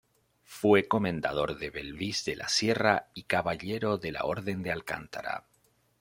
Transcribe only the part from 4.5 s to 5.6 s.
de Alcántara.